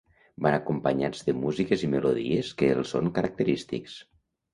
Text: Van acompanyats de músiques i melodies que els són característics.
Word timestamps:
Van 0.43 0.55
acompanyats 0.59 1.19
de 1.27 1.35
músiques 1.41 1.83
i 1.87 1.89
melodies 1.91 2.49
que 2.63 2.71
els 2.79 2.95
són 2.95 3.11
característics. 3.19 3.99